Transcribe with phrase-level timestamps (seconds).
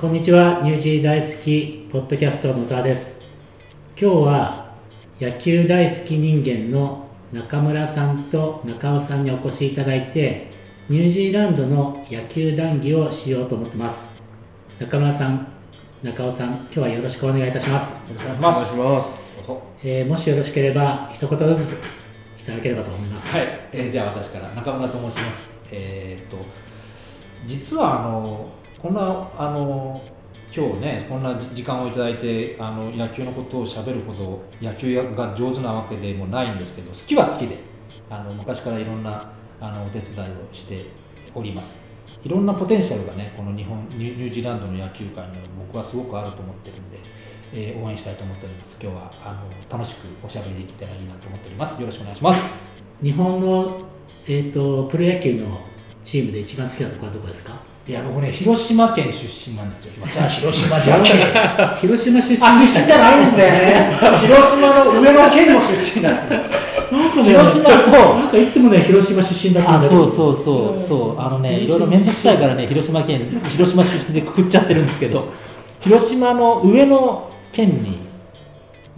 [0.00, 3.18] こんにちは、ニュージー大好きポッドキャスト野沢です。
[4.00, 4.72] 今日は
[5.20, 10.52] 野球大好き人間の中村さんと中尾さんにお越しいただいて、
[10.88, 14.06] ニュージーランドの野球談義をしようと思ってます。
[14.78, 15.48] 中村さん、
[16.04, 17.94] 中尾さん、今日はよろしくお願いいたします。
[17.94, 19.26] よろしくお願いします。
[19.82, 21.72] えーもしよろしければ一言ずつ
[22.40, 23.36] いただければと思います。
[23.36, 25.66] はい、えーじゃあ私から中村と申します。
[25.72, 26.46] えーっと
[27.48, 28.48] 実はあの
[28.80, 30.00] こんなあの
[30.54, 37.58] 今日ねこんな時間をいただいてあの野球のことをしゃべるほど野球が上手なわけでもないんですけど好きは好きで
[38.08, 40.86] あの昔からいろんなあのお手伝いをして
[41.34, 41.88] おります。
[42.22, 46.98] いろんなポテンシャルがねこの日本ニュージーランドの野球界には僕はすごくあると思ってるんで。
[47.50, 48.78] えー応援したいと思っております。
[48.78, 51.80] 今日はあの楽しくおしゃべりできたらいいなと思っております。
[51.80, 52.62] よろしくお願いします。
[53.02, 53.80] 日本の、
[54.26, 55.58] えー、とプロ野球の
[56.04, 57.54] チームで一番好きなところはどこですか？
[57.88, 60.06] いや、僕ね、広島県出身なんですよ。
[60.06, 61.04] じゃあ、広島じゃん。
[61.80, 63.96] 広島出身あ、出身じゃないんだよね。
[64.20, 66.10] 広島の上の県の出身だ。
[66.10, 75.32] なんかね、広島となんかいつもね、広島出身だったんあ、だそうそうそう、そう、あのね、いろいろ面倒くさいからね、広島県、広島出身でくくっちゃってるんですけど、
[75.80, 78.00] 広島の上の県に、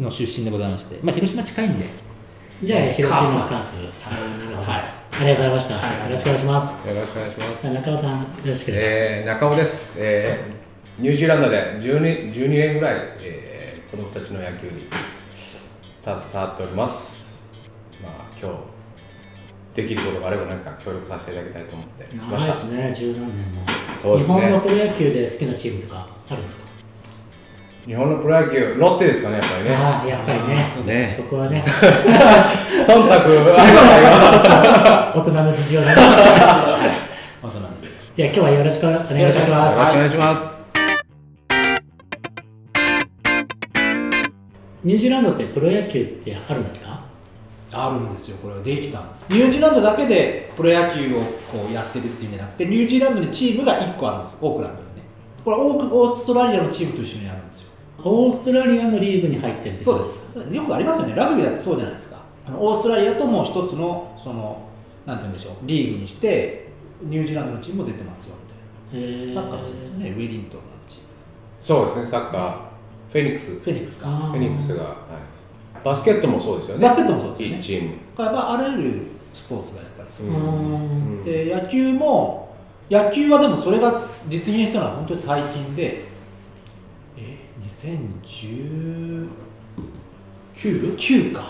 [0.00, 1.86] の出身でございまして、まあ、広島近いんで、
[2.64, 3.24] じゃあ、広島。
[3.24, 4.72] はい。
[4.72, 5.74] はいありがとうございました。
[5.76, 6.88] はいよろしくお願いします。
[6.88, 7.74] よろしくお願いします。
[7.74, 8.84] 中尾さん、よろしければ。
[8.86, 11.02] えー、中尾です、えー。
[11.02, 14.86] ニュージーランドで 12, 12年ぐらい、えー、子供たちの野球に
[16.02, 17.48] 携わっております。
[18.02, 18.56] まあ、今日、
[19.82, 22.52] できることがあれば何か協力させていただきたいと思ってきま長いした。
[22.52, 23.62] ですね、十何年も。
[24.00, 26.69] そうですね日本のプロ野球で好きなチームとかあるんですか？
[27.86, 29.74] 日本のプロ野球、ロッテですかね、やっぱりね。
[29.74, 31.02] ああ、やっぱりね。
[31.02, 35.94] ねそこはね、 忖度ありました 大人の事情でね。
[37.42, 37.88] またなんで。
[38.14, 39.78] じゃあ、今日はよろしくお願いいたします。
[39.78, 40.60] ろしくお願いします。
[44.84, 47.00] ニュージーランドってプロ野球ってあるんですか？
[47.72, 49.24] あるんですよ、これはできたんです。
[49.30, 51.18] ニュージーランドだけでプロ野球を
[51.50, 55.02] こうやってるっていうんじゃなくて、ニュージーランドにチームが1個あるんです、オークランドにね。
[55.44, 57.69] これオーク、オーストラリアのチームと一緒にやるんですよ。
[58.04, 60.54] オーストラリアのリーグに入ってるってことそうです。
[60.54, 62.20] よくありますよね、ラグビーだってそうじゃないですか。
[62.58, 64.62] オーストラリアともう一つの、その、
[65.06, 66.68] なんて言うんでしょう、リーグにして、
[67.02, 68.34] ニュージーランドのチームも出てますよ
[68.92, 69.32] みたいな。
[69.32, 71.06] サッカーもそうですよね、ウェリントンのチーム。
[71.60, 72.52] そうですね、サッカー、
[73.12, 73.60] フェニックス。
[73.60, 74.08] フェニックスか。
[74.08, 74.94] フェニックスが、はい、
[75.84, 76.82] バスケットもそうですよね。
[76.86, 77.88] バスケットもそうですよねチーム。
[77.88, 80.58] やっぱあらゆるスポーツがやっぱりそううですよね。
[80.58, 82.54] んで野球も
[82.90, 86.09] 野球はでもそれが実現したのは本当に最近でえ
[90.54, 91.40] 2019か。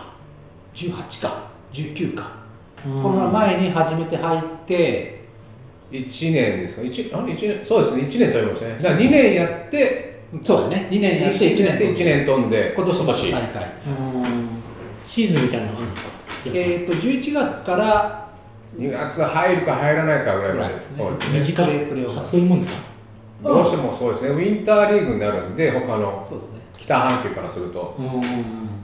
[0.75, 1.51] 18か。
[1.73, 2.31] 19か。
[2.85, 5.19] この前に初めて入って。
[5.91, 6.83] 1年ですか？
[6.87, 7.33] 一あれ？
[7.35, 7.65] 一年？
[7.67, 8.03] そうですね。
[8.05, 8.77] 1年飛びましたね。
[8.81, 10.21] だから2年やって。
[10.43, 10.89] そうだね。
[10.91, 13.43] 2年やって1年で1年飛んで今年も今再開。
[13.89, 14.49] うん。
[15.03, 16.11] シーズンみたいなのがあるんですか？
[16.55, 18.29] えっ、と11月から
[18.79, 19.21] 2月。
[19.25, 20.93] 入るか入らないかぐらいまでです。
[20.93, 20.99] ね。
[20.99, 21.39] そうですね。
[21.41, 22.19] 短いプレープレーオフ。
[22.21, 22.90] あそういうもんですか？
[23.43, 24.29] どうしてもそうですね。
[24.31, 26.27] ウィンターリーグになるんで他の
[26.77, 27.95] 北半球からすると。
[27.99, 28.21] うん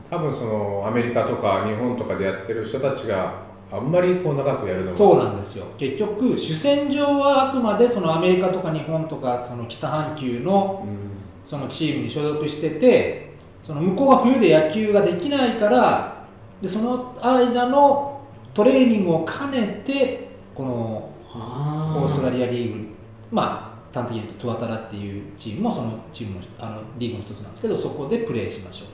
[0.09, 3.35] 多分そのアメリカとか日本とかでやってる人たちが
[3.73, 5.67] あんまりこう長くやるのもそうなんですよ。
[5.77, 11.17] 結局主戦場はあくまでそのアメリカとか日本とかその北半球のうん。
[11.47, 13.31] そのチームに所属してて
[13.65, 16.27] その向こうが冬で野球ができないから
[16.61, 18.21] でその間の
[18.53, 22.97] トレーニングを兼ねてこのあオーストラリリアリーグ。
[23.31, 23.66] まあ
[23.97, 28.89] 端的に言うとトゥアタラっていうチームもそのチームのあのリーグの一つなんですけどそこでプレーしましょう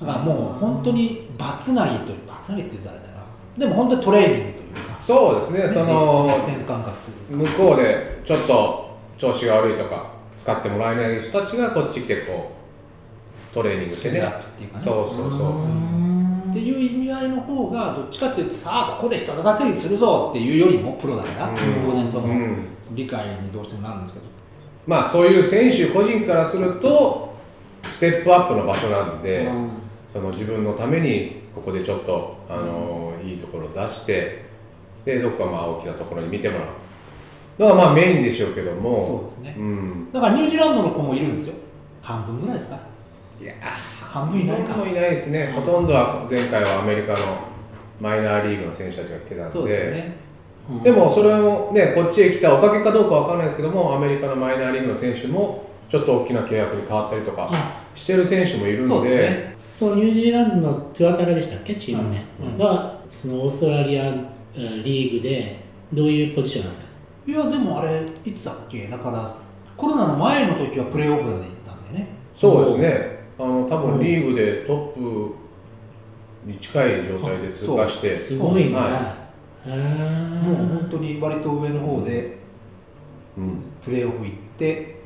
[0.00, 0.06] と。
[0.06, 3.24] だからもう本当にバツ投げというバツ投げって言うとあれだな。
[3.58, 5.68] でも本当にトレーニングというかそうですね。
[5.68, 6.96] その実実践感覚
[7.28, 7.50] というか。
[7.52, 12.52] 向こうでちょっと調子が悪いとか使ってもらえない人たちがこっち来てこ
[13.52, 14.20] うトレーニングしてね。
[14.78, 16.15] そうそうそう
[16.56, 21.54] っていう意味合いの方がどっちかっていうとさあここで人稼ぎするぞっていうよりもプロだから、うん。
[21.54, 22.68] 当然その、うん。
[22.92, 24.26] 理解にどうしてもなるんですけど。
[24.86, 27.34] まあそういう選手個人からすると
[27.82, 29.50] ステップアップの場所なんで、
[30.10, 34.46] その自分のためにここでちょっと、あのいいところを出して
[35.04, 36.68] でどこかまあ大きなところに見てもらう
[37.58, 38.96] のがまあメインでしょうけども。
[38.96, 39.62] そうですね。
[39.62, 41.54] ん、だからニュージーランドの子もいるんですよ。
[42.00, 42.78] 半分ぐらいですか
[43.40, 44.74] いや半分いないか。
[44.74, 45.52] ほとんどいないですね。
[45.54, 47.18] ほとんどは前回はアメリカの
[48.00, 49.52] マイナーリーグの選手たちが来てたんで。
[49.52, 50.26] そうですよね
[50.82, 58.88] でもそれをねこっちへ来たおかげかどうかわかんないですけどもアメリカのマイナーリーグの選手もちょっと大きな契約に変わったりとかあしてる選手もいるんで。
[58.88, 59.56] そうですね。
[59.72, 62.54] そうニュージーランドのトゥアタラでしたっけチーム名、うん。
[62.54, 62.58] うん。
[62.58, 64.24] はそのオーストラリアうん
[64.82, 65.60] リーグで
[65.92, 66.92] どういうポジションなんですか？
[67.28, 68.88] いやでもあれいつだっけ？
[68.88, 69.30] だから
[69.76, 72.08] コロナの前の時はプレーオフで行ったんだよね。
[72.34, 75.34] そうですねあの多分リーグでトップ
[76.44, 78.16] に近い状態で通過して。
[78.16, 79.14] すごいね、は
[79.66, 80.42] へー。
[80.42, 82.38] もう本当に割と上の方で
[83.36, 83.62] うん。
[83.84, 85.02] プレーオフ行って、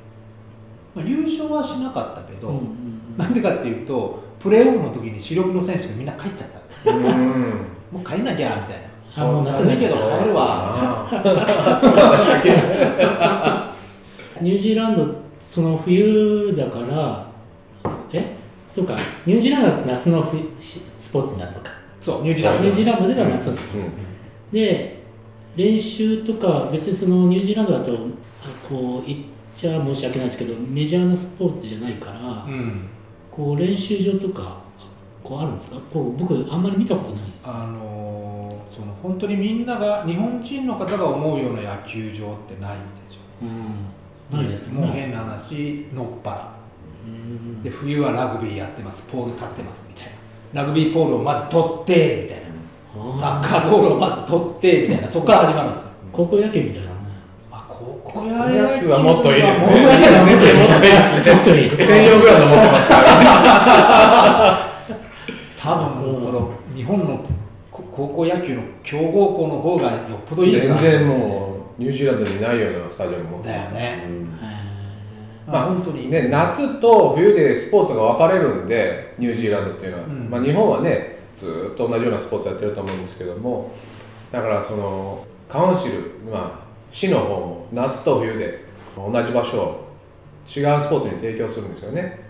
[0.95, 2.87] まあ、優勝はしなかったけど、うんうん
[3.19, 6.51] なんでかっていうとプレーオフの時に主力の選手がみんな帰っちゃっ
[6.85, 6.91] た。
[6.91, 7.05] うん。
[7.91, 8.89] もう帰んなきゃみたいな。
[9.17, 11.09] あもう夏寒いけど帰るわ。
[11.11, 11.47] みたいな
[14.41, 15.07] ニュージーランド
[15.41, 17.30] その冬だからえ
[18.71, 18.95] そうか
[19.27, 21.71] ニュージーランドは夏のスポーツになるのか。
[22.01, 22.63] そうニュージーランド。
[22.65, 23.91] ニュージーランドでは夏のスポーツ、
[24.53, 25.03] で
[25.57, 27.97] 練習とか別にそのニュージーランドだとあ
[28.69, 29.19] こう言っ
[29.55, 32.89] ちゃ申し訳ないですけどメジャーなスポーツじゃないから、うん。
[33.31, 34.59] こう練習場とか
[35.23, 35.77] こうあるんですか？
[35.93, 37.49] こう僕あんまり見たことないです。
[37.49, 43.21] あのーその本当にみんなが日本人の方が思うような野球場ってないんですよ。
[43.43, 44.39] うん。
[44.39, 46.60] ないですもうね変な話のっぱらうん
[47.63, 49.11] で冬はラグビーやってます。
[49.11, 50.07] ポール立ってますみたい
[50.55, 50.63] な。
[50.63, 53.13] ラグビーポールをまず取ってみたいな。
[53.13, 55.09] サッカーボールをまず取ってみたいな。
[55.09, 55.91] そこから始まるんですよ。
[56.13, 56.93] 高校野球みたいなね
[57.51, 59.67] まあ高校野球はもっといいですね。
[59.67, 61.23] 高校野球はもっといいもっといいですね。
[61.23, 63.11] ちょっといい専用グラウンド持ってますから。
[65.61, 67.25] 多分その日本の
[67.71, 74.05] こ高校野球の強豪校の方がよっぽどいいから全然もうニュージーランドにないようなスタジアム持ってますだよね。
[74.09, 74.39] うん。
[74.43, 74.70] へ
[75.51, 80.31] まあ本当にね、夏と冬でスポーツが分かれるんでニュージーランドっていうのは、うん。
[80.31, 83.73] まあ、日本はねずーっと同じようなスポーツやってると思うんですけども
[84.31, 85.95] だからそのカウンシル、
[86.31, 88.65] まあ、市の方も夏と冬で
[88.97, 89.91] 同じ場所を
[90.47, 92.21] 違うスポーツに提供するんですよね。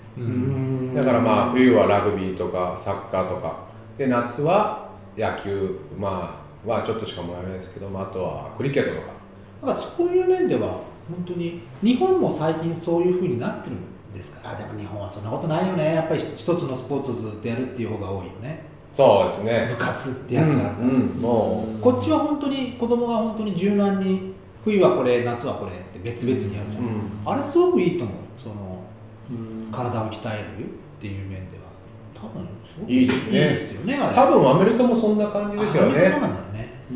[0.94, 3.70] だからまあ冬はラグビーとかサッカーとか。
[3.96, 9.12] で夏は野球まあはちょっとしかもらえないですけど、まあ、あとはクリケットとか。
[9.62, 10.80] だからそういう面では
[11.10, 13.78] 本当に日本も最近そういうふうになってるん
[14.14, 14.48] ですか？
[14.50, 15.94] らあでも日本はそんなことないよね。
[15.94, 18.64] やっぱり一つのスポーツをずっとやるっていう方が多いよね。
[18.92, 19.66] そうですね。
[19.70, 24.34] 部活ってやつがあるから、うんうんもこっちは本当に子供が本当に柔軟に
[24.64, 28.16] 冬はこれ夏はこれって別々にやるじゃないですか、あれすごくいいと思う。
[28.42, 28.54] その
[29.30, 29.68] うん。
[29.72, 30.68] 体を鍛えるっ
[31.00, 31.70] ていう面では。
[32.14, 32.46] 多分
[32.88, 33.38] いいですね。
[33.38, 36.49] いいですよね多分アメリカもそんな感じですよあアメリカそうねなんだよね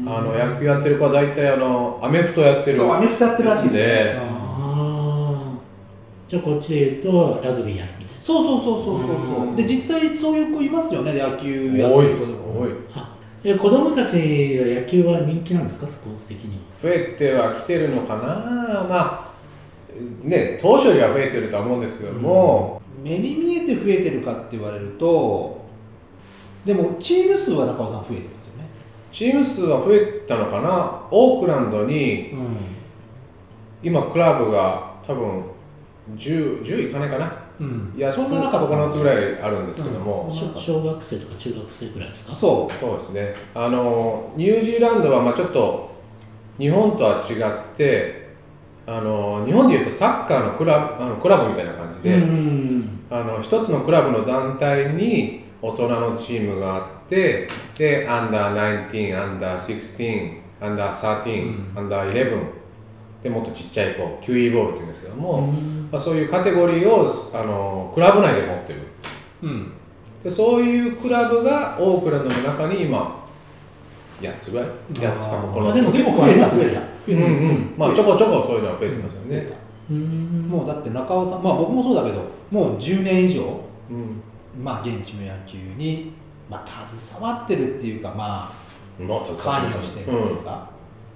[0.07, 2.77] あの野球やってる子は大体あのアメフトやってる。
[2.77, 5.53] そうアメフトやってるらしいですあ
[6.27, 8.23] じゃあこっちで言うとラグビーやるみたいな。
[8.23, 9.45] そうそうそうそうそうそう。
[9.49, 9.57] うん。
[9.57, 12.25] で実際そういう子いますよね野球やってる子
[12.61, 12.71] 多い
[13.45, 14.23] え子供たちは
[14.81, 15.87] 野球は人気なんですか？
[15.87, 16.63] スポーツ的には。
[16.83, 18.87] 増えてはきてるのかな？
[18.89, 19.35] まあ
[20.25, 25.63] ね当初よりは増えてるとは思うんですけども、目に見えて増えてるかって言われると
[26.65, 28.34] でもチーム数は中尾さん増えてますよね
[29.15, 31.07] チーム数は増えたのかな？
[31.13, 32.57] オークランドにうん。
[33.81, 35.45] 今クラブが多分
[36.17, 37.33] 10, 10いかないかな？
[37.61, 37.93] うん。
[37.97, 40.33] 8つそんな中9つぐらいあるんですけども、うん。
[40.33, 42.35] 小小学生とか中学生ぐらいですか？
[42.35, 43.35] そそうですね。
[43.55, 45.95] あのニュージーランドはまあちょっと
[46.59, 48.35] 日本とは違って
[48.85, 53.07] あの日本でいうとサッカーのクラブあのクラブみたいな感じで、うん。
[53.11, 61.79] あの一つのクラブの団体に大人のチームがあってでアンダー19アンダー16アンダー13、うん。
[61.79, 62.43] アンダー11
[63.23, 65.89] でもっとちっちゃい子 QE ボールっていうんですけども、うん。
[65.91, 68.81] まあ、そういうカテゴリーをあのクラブ内で持ってる。
[69.43, 69.73] ううん。
[70.23, 73.25] でそういうクラブがオークランドの中に今
[74.21, 75.53] 8つぐらい？8つかあー。
[75.53, 76.49] 9つあでも結構増えた。
[76.49, 77.75] 増えたうんうん。
[77.77, 79.47] まあちょこちょこそういうのは増えてますよね、
[79.91, 80.47] うん。
[80.49, 84.23] たもうだって中尾さんまあ僕もそうだけどもう10年以上うん。
[84.63, 86.13] まあ現地の野球に、
[86.55, 90.71] まあ、携わってるっていうかまあまあ関与してるっていうか、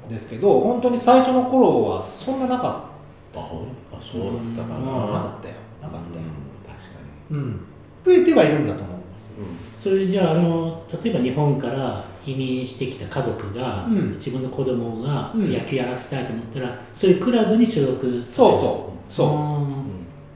[0.08, 2.88] ですけど本当に最初の頃はそんななか
[3.34, 4.22] あほんあそう
[4.56, 5.54] だったかった、な、うんなかったよ。
[5.82, 6.24] なかったよ、
[6.66, 6.98] 確か
[7.30, 7.60] うん。
[8.04, 14.14] 増えてはいるんだと思うんですに、それじゃああの例えば日本から移民してきた家族が、うん。
[14.14, 15.52] 自分の子供がうん。
[15.52, 18.22] 野球やらせたいと思ったら、そういうクラブに所属させる。
[18.22, 19.12] そうそう。
[19.12, 19.28] そう。
[19.28, 19.84] うん。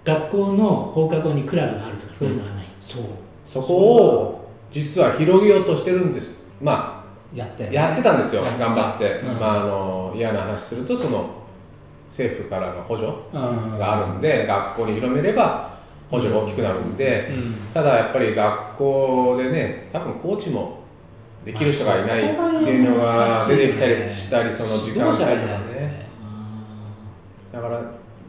[0.04, 3.02] 学校の放課後にクラブがあるとかそういうのはない、そう。
[3.46, 4.41] そこを
[4.72, 6.44] 実は広げようとしてるんです。
[6.60, 9.40] まあやったよねやってたんですよ頑張って、うん。
[9.40, 11.30] まああの嫌な話するとその
[12.08, 13.78] 政府からの補助うん。
[13.78, 15.78] があるんで、学校に広めれば
[16.10, 17.54] 補助が大きくなるんで、うん。
[17.72, 20.82] ただやっぱり学校でね多分コーチも
[21.44, 25.36] できる人がいないっていうのが出てきたりしたりその時間帯とかね。
[25.74, 26.06] ね。
[27.52, 27.80] だから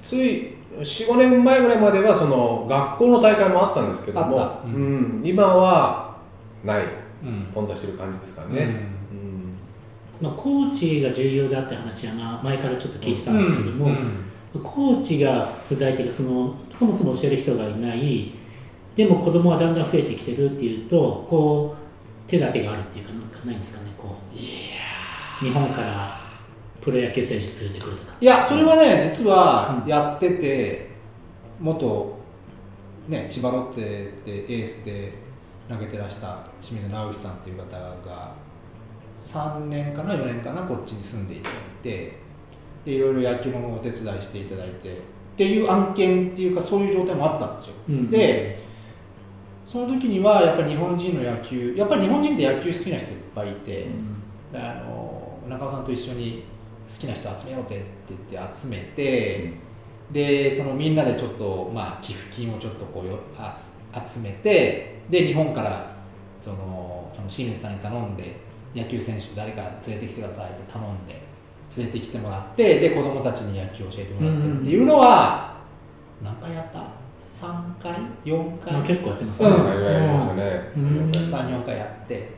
[0.02, 5.22] つい45年前ぐらいまではその学校の大会もあったんですけどもうん。
[5.24, 6.13] 今は
[6.64, 6.86] ない
[7.24, 7.48] うん。
[7.54, 8.56] 頓挫してる感じですからうん。
[8.56, 10.26] ね、うん。
[10.28, 14.62] まあ、コーチが重要だって話はまあ前からちょっと聞いてたんですけれども、うん。
[14.62, 18.32] コーチが不在というかそのそもそも教える人がいない。
[18.96, 21.76] でも子供はだんだん増えてきてるっていうとこ
[22.28, 25.44] う手立てがあるっていうかなんかないんですかねこう。
[25.44, 26.22] 日本から
[26.80, 28.14] プロ野球選手連れてくるとか。
[28.22, 30.92] いやそれはね実はやってて、
[31.60, 32.20] 元、
[33.08, 33.82] ね、千葉ロッテ
[34.24, 35.23] でエースで
[35.70, 38.34] 投げてらした清水直樹さんっていう方が
[39.18, 42.20] 3年かな4年かなこっちに住んでいただいて
[42.86, 45.00] でいろいろ野球のお手伝いしていただいてっ
[45.38, 48.62] ていう案件っていうかそういう状態もあったんですよ、うんで
[49.66, 53.88] その時にはやっぱり日本人の野球やっぱり日本人って野球好きな人いっぱいいて、
[54.52, 56.44] であの中尾さんと一緒に
[56.86, 59.54] 好きな人集めようぜって言って集めて、
[60.14, 63.82] でそのみんなでちょっと、まあ、寄付金をちょっとこうよあつ
[64.14, 65.96] 集めてで日本から
[66.38, 68.36] そのその清水さんに頼んで
[68.76, 71.22] 野球選手誰か連れてきてくださいって頼んで
[71.76, 75.58] 連れてきてもらってで子供たちに野球を教えてもらってっていうのは、
[76.22, 76.80] 何回やった
[77.20, 77.94] ？3回
[78.26, 78.74] ？4回？
[78.74, 79.70] まあ、結構やってますうん。
[79.70, 80.72] あれやりましたね。
[80.78, 81.12] うん。
[81.12, 82.30] 34回やって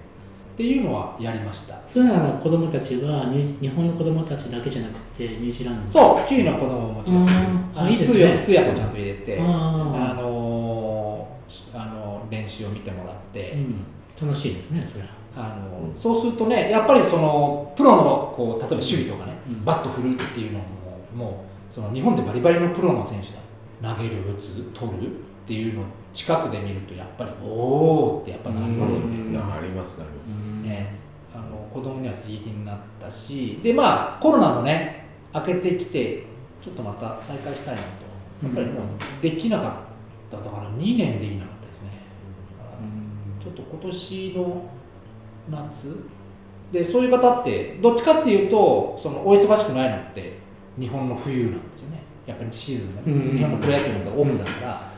[0.55, 1.75] っていうのはやりました。
[1.85, 7.21] そういうのは子供たちはニュー日本の子供たちだけじゃなくてニュージーランドそうキウイの子供ももちろん。
[7.23, 7.27] うん
[7.75, 8.41] あいいですね。
[8.41, 13.85] 通訳もちゃんと入れてあのーあの練習を見てもらって、うん、
[14.19, 15.09] 楽しいですねそれは。
[15.37, 19.65] あのそうするとねやっぱりそのプロのこう例えば守備とかね、うん。
[19.65, 20.65] バット振るっていうのも
[21.13, 23.93] もうその日本でバリバリのプロの選手だ。
[23.93, 25.09] 投げる打つ取るっ
[25.45, 25.83] ていうのを
[26.13, 29.17] 近くで見るとやっぱりおおってやっぱなりますよね。
[29.17, 29.53] うん。
[29.53, 30.29] ありますなります。
[30.65, 30.95] うんね、
[31.33, 36.23] あの子供には刺激になったしでまあコロナもね明けてきて
[36.61, 37.87] ちょっとまた再開したいなと。
[38.43, 38.83] やっぱりもう
[39.21, 40.37] できなかった。
[40.37, 41.89] だから2年できなかったですね。
[43.41, 44.65] ちょっと今年の
[45.51, 45.95] 夏。
[46.71, 50.39] でそういう方ってどっちかっていうとそのお忙しくないのって
[50.79, 51.99] 日本の冬なんですよね。
[52.25, 53.37] やっぱりシーズンが、うん。
[53.37, 54.91] 日本のプロ野球のオフだから、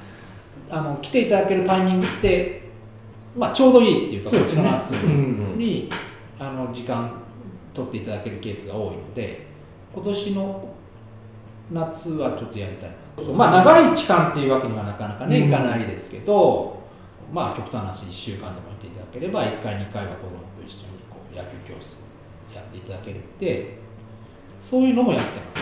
[0.70, 2.67] あの来ていただけるタイミングって、
[3.38, 4.64] まあ、ちょうどいいっていうかそうですね。
[4.64, 5.58] こっちの夏うん。
[5.58, 5.90] に
[6.40, 7.12] あの時間
[7.74, 9.46] 取っていただけるケースが多いので
[9.94, 10.74] 今年の
[11.72, 15.50] 夏はちょっとやりたいなまあ長い期間っていうわけにはなかなかね、うん。
[15.50, 16.82] いかないですけど
[17.32, 22.06] まあ極端な話1週間でも行っていただければ1回2回は子供と一緒にこう野球教室
[22.56, 23.78] やっていただけるって
[24.60, 25.60] そういうのもやってます。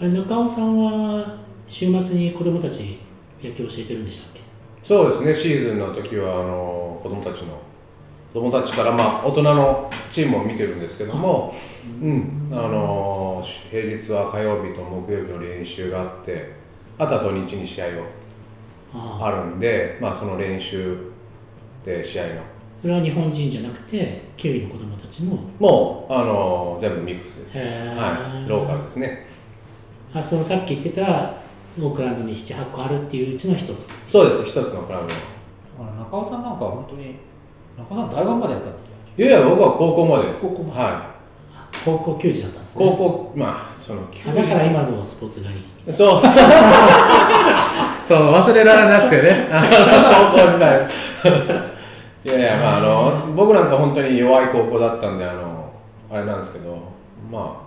[0.00, 2.98] あれ中尾さんは週末に子供たち
[3.42, 4.33] 野球教えてるんでしたっけ
[4.84, 7.58] そうですね、シーズンの時はあの子供たちの
[8.34, 11.54] 子供たちからまあ大人のチームを見てるんですけども、
[12.02, 16.52] うん、あの平日は火曜日と木曜日の練習があって、
[16.98, 17.86] あとは土日に試合
[18.92, 20.98] をあるんで、まあその練習
[21.82, 22.42] で試合の。
[22.82, 27.56] それは日本人じゃなくてキウイの子供たちももうあの全部ミックスです。
[27.56, 29.24] はい、ローカルですね。
[30.12, 31.42] あそのさっき言ってた
[31.80, 35.10] オークランドに78個あるっていううちの一つそうです、一つのクラブの。
[35.80, 37.16] あの中尾さんなんかは本当に
[37.76, 38.72] 中尾さん大学までやったん
[39.16, 39.22] い？
[39.22, 40.40] やいや、僕は高校までです。
[40.42, 41.14] 高校までは
[41.84, 42.84] 高校球児だったんですい。
[42.84, 44.04] ね高校、まあ、その、あ
[44.34, 45.54] だから今のスポーツ狩
[45.86, 46.20] りそう。
[48.04, 49.60] そう、忘れられなくてね、あ
[50.34, 50.88] の高校時代。
[52.24, 55.70] いやいや、まあ、あの、僕なんか本当に弱い高校だったんで、あの、
[56.10, 56.76] あれなんですけど、
[57.30, 57.60] ま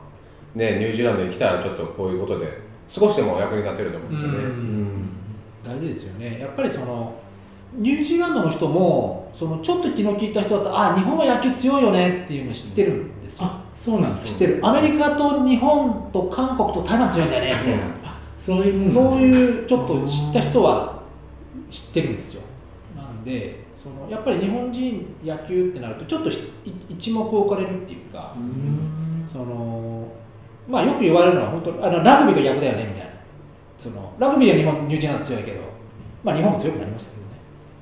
[0.56, 2.48] あ、ね、ニュージーランドに来たらちょっとこういうことで、
[2.88, 4.24] 少しでも役に立てると思ってね。
[5.64, 6.40] 大事ですよね。
[6.40, 7.14] やっぱりその
[7.74, 13.46] ニュージーランドの人もそのちょっと気の利いた人だったらあ日本は野球強いよねっていうのを知ってるんですよ。
[13.46, 14.60] あそうなんです知ってる。
[14.64, 21.02] アメリカと日本と韓国と台湾強いんだよねみたいな、あそういうそういうちょっと知った人は
[21.70, 22.42] 知ってるんですよ。
[22.96, 26.30] なんでそのやっぱり日本人野球ってなるとちょっと
[26.90, 28.34] 一目置かれるっていうか、
[29.32, 29.97] その
[30.68, 33.12] まあよく言われるのは本当あのラグビーと逆だよねみたいな。
[33.78, 35.62] そのラグビーは日本ニュージーランド強いけど、
[36.24, 37.28] まあ、日本も強くなりましたけどね。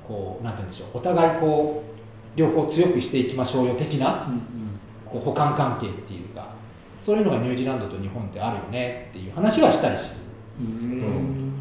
[0.06, 0.98] こうなんて言うんでしょう。
[0.98, 4.40] お互いこう両方強くしていきましょうよ的なうんうん。
[5.04, 6.48] こう補完関係っていうか
[7.00, 10.20] そういうのがニュージーランドと日本ってあるよねっていう話はしたりす
[10.60, 10.90] るんです。
[10.90, 11.52] けど、うん。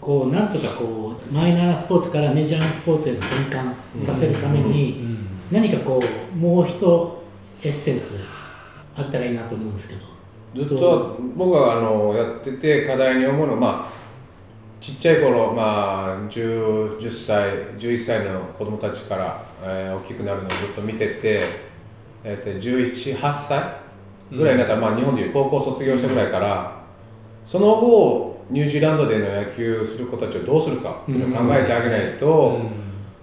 [0.00, 5.18] こうなんとかこうマイナーなスポーツからメジャーなスポーツへの転換させるために
[5.50, 6.00] 何かこ
[6.32, 7.18] うもう一
[7.64, 8.16] エッセンス
[8.96, 10.17] あったらいいなと思うんですけど
[10.54, 13.92] ずっと僕はあのやってて課題に思うのは、まあ、
[14.80, 21.44] ちっちゃい頃、まあ、10, 10歳11歳の子供たちから、えー大きくなるのをずっと見てて、
[22.24, 23.62] えー、と178歳
[24.30, 26.78] ぐらいになったら、まあ、日本でいう高校卒業したぐらいから
[27.44, 32.60] その後ニュージーランドでの野球する子たちをどうするかっていうのを考えてあげないと、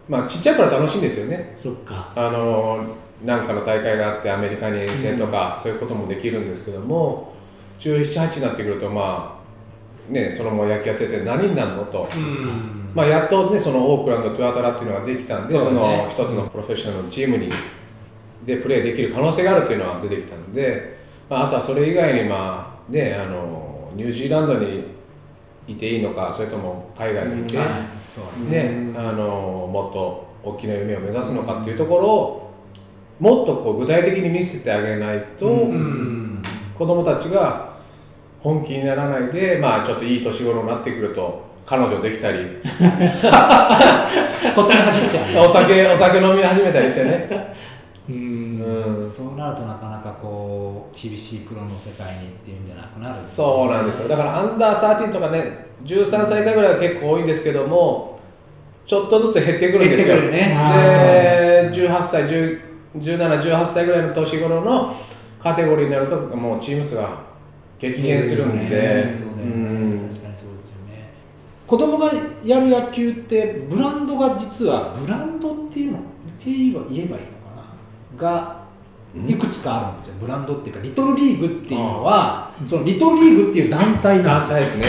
[0.07, 1.53] まあ、ちっちゃい頃は楽しいんですよね。
[1.57, 2.11] そっか。
[2.15, 2.85] あの
[3.23, 7.33] なんかの大会があってアメリカに遠征とか、そういうこともできるんですけども
[7.79, 9.41] 1718になってくるとま
[10.09, 12.91] あねそのまま野球やってて何になるのと、うん。
[12.93, 17.49] まあ、やっとねそのオークランドトゥアタラっていうのができたんでそ,、の一つのプロフェッショナルのチームに
[18.45, 20.97] でプレーできる可能性があるっていうのは出てきたんで、
[21.29, 24.95] まあ、あとはそれ以外にまあねあのニュージーランドに
[25.67, 32.44] いていいのかそれとも海外にいて、ね、あのもっと大きな夢を目指すのかっていうところを
[33.19, 36.41] もっとこう具体的に見せてあげないと、うん。
[36.77, 37.73] 子供たちが
[38.41, 42.39] 本気にならないで、まあ、ちょっといい年頃になってくると彼女できたり。
[44.53, 47.53] そっちに走っちゃうお酒お酒飲み始めたりしてね、
[48.09, 48.97] う うん。
[48.97, 53.13] ん、そうなるとなかなかこう厳しいプロの世界にっていうんじゃなくなる。
[53.13, 54.09] そうなんですよ。
[54.09, 58.19] だからアンダー13とかね13歳ぐらいは結構多いんですけども
[58.85, 60.15] ちょっとずつ減ってくるんですよ。
[60.17, 60.55] ね。
[60.55, 62.59] あで18歳10
[62.97, 64.95] 1718歳ぐらいの年頃の
[65.39, 67.19] カテゴリーになるともうチーム数が
[67.77, 69.43] 激減するんで、そうだよね。
[69.43, 69.47] う
[70.05, 71.09] ん確かにそうですよね。
[71.67, 72.11] 子供が
[72.43, 76.01] やる野球ってブランドが実はブランドっていうのっ
[76.37, 77.55] て言えば言えばいいのか
[78.17, 78.21] な？
[78.21, 78.65] が
[79.27, 80.15] いくつかあるんですよ。
[80.19, 84.85] ブランドっていうかリトルリーグっていうのはそのリトルリーグっていう団体なんですね。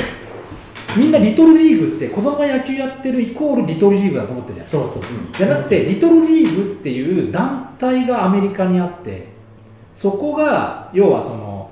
[0.96, 5.32] みんなリトルリーグって子供が野球やってるイコールリトルリーグだと思ってるじゃないですかそうそうそう。
[5.32, 9.28] じゃなくてリトルリーグっていう団体がアメリカにあって
[9.94, 11.70] そこが要はその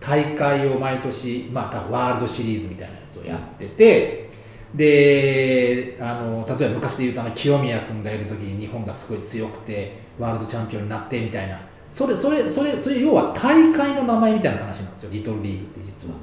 [0.00, 4.28] 大会を毎年まあワールドシリーズみたいなやつをやってて、
[4.74, 16.14] であの例えば昔で言うとあの清宮君がいる時に日本がすごい強くてワールドチャンピオンになってみたいなそれそれそれそれ要は大会の名前みたいな話なんですよリトルリーグって実は。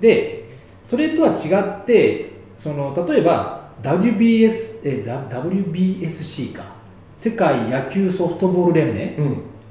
[0.00, 0.48] で
[0.82, 6.77] それとは違ってその例えば WBS え WBSC か
[7.18, 9.16] 世界野球ソフトボール連盟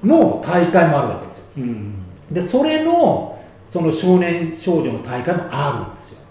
[0.04, 0.10] うん。
[0.10, 1.46] の大会もあるわけですよ。
[1.58, 1.94] うん。
[2.30, 6.26] でそれのその少年少女の大会もあるんですよ。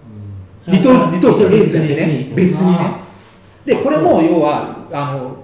[0.66, 0.72] うん。
[0.74, 2.32] リトルリトル別にね。
[2.34, 2.96] 別にね。
[3.64, 5.36] でこれも要はあの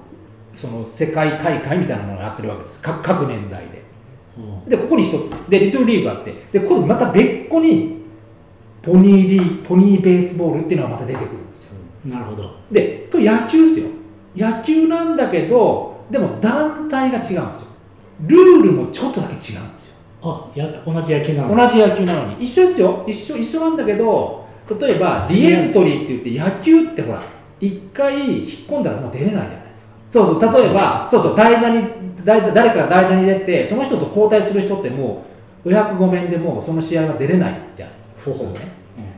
[0.53, 2.83] その世界大会みたいなものをやってるわけです。
[2.83, 3.83] 各各年代で。
[4.37, 4.69] うん。
[4.69, 5.31] でここに一つ。
[5.49, 6.35] でリトルリーグがあって。
[6.53, 8.03] でこれまた別個に
[8.83, 11.79] ポニーリーポニーベースボールっていうのがまた出てくるんですよ。
[12.05, 12.57] なるほど。
[12.71, 14.02] でこれ野球ですよ
[14.37, 17.47] 野球なんだけどでも団体が違うんですよ。
[18.27, 19.95] ルールもちょっとだけ違うんですよ。
[20.23, 22.45] あや同じ野球なの同じ野球なのに。
[22.45, 23.05] 一緒ですよ。
[23.07, 24.47] 一緒一緒なんだけど
[24.81, 27.23] 例えばリエントリーって言って野球ってほら
[27.61, 29.93] 一回引っ込んだらもう出れないじゃないですか。
[30.09, 31.85] そうそう例えばそうそう代打に
[32.25, 35.25] 代誰かが代打に出てその人と交代する人っても
[35.65, 38.23] うお役御免でもうその試合は出れないじゃないですか。
[38.25, 38.47] ほうほう。
[38.47, 38.61] そうね。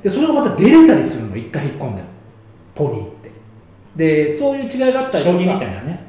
[0.03, 2.09] でそれがまた出れたりするの一回引っ込んでも。
[2.75, 3.14] ポニー
[3.97, 5.37] でそういう違いがあったりとか。
[5.37, 6.07] 将棋みたいなね。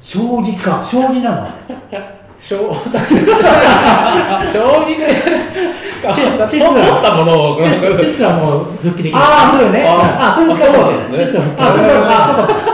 [0.00, 0.82] 将棋か。
[0.82, 1.48] 将棋なの。
[2.38, 3.06] 将確かに
[4.44, 5.06] 将棋で
[6.12, 7.60] チェチェス取はったものを。
[7.60, 9.16] チェスチはもう復帰できる。
[9.16, 9.82] ああそうよね。
[9.88, 10.78] ああそれに近いか。
[10.78, 11.42] もしれないそうチェスは。
[11.42, 12.66] 復帰あ、それあ、そうか。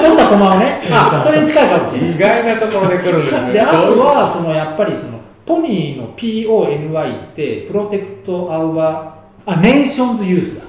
[0.00, 0.80] 取った駒をね。
[0.92, 2.14] あ、それに近いかもしれない。
[2.14, 3.52] 意外なところで来るんですね。
[3.52, 10.64] で、あとそういうは、そのやっぱりその、ポニーの PONY って、プロテクトアウアあ、ネーションズユースだ。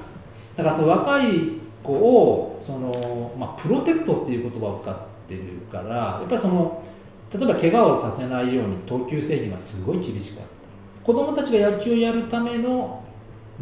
[0.56, 1.26] だからその若い
[1.82, 4.96] 子を、その、まあ、プロテクトっていう言葉を使っ
[5.28, 6.82] てるから、やっぱりその、
[7.32, 11.04] 例えば怪我をさせないように投球制限がすごい厳しかった。
[11.04, 13.02] 子供たちが野球をやるための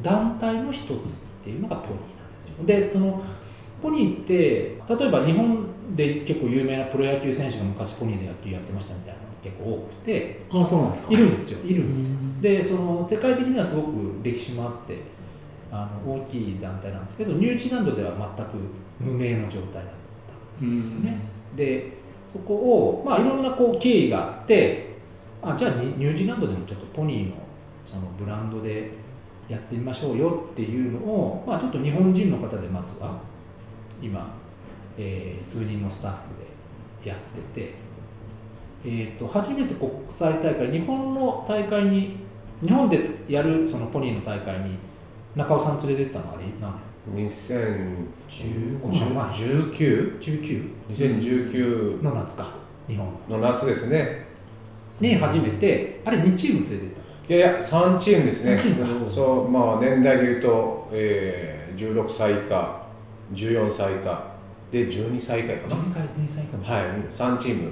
[0.02, 0.94] 団体の一つっ
[1.42, 2.88] ていうのがポニーなんですよ。
[2.88, 3.22] で、その、
[3.82, 13.88] ポニーって例えば日本で結構有名なプロ野球選手が昔ポニーで野球やってましたみたいなのが結構多くてあそうなんですかいるんですよいるんですようんでその世界的にはすごく
[14.22, 14.98] 歴史もあって
[15.72, 18.50] あの大きい団体なんですけどニュージーランドでは全く
[19.00, 19.84] 無名の状態だっ
[20.58, 21.18] たんですよね、
[21.56, 22.00] で
[22.32, 24.90] そこをまあいろんなこう経緯があって
[25.42, 27.36] あじゃあニニュージーランドでもちょっとポニーの
[27.86, 28.90] そのブランドで
[29.48, 33.18] やってみましょうよっていうのを、まあ、ちょっと日本人の方でまずは
[34.00, 34.34] 今、
[34.96, 36.18] えー数人のスタッフ
[37.02, 37.18] でやっ
[37.54, 37.74] てて、
[38.84, 42.16] えー、と初めて国際大会日本の大会に
[42.62, 44.76] 日本でやるそのポニーの大会に
[45.34, 46.89] 中尾さん連れてったのはあれ何2019
[49.30, 52.54] 19 2019の夏か
[52.86, 53.06] 日本。
[53.28, 54.26] の夏ですね。
[55.00, 56.96] に初めてあれ2チーム連れてっ
[57.28, 58.58] たいやいや3チームですね。
[59.14, 62.82] そうまあ年代でいうと、えー、16歳以下
[63.32, 64.30] 14歳以下。
[64.70, 67.70] で12歳以下かな？12回2歳かもはい3チーム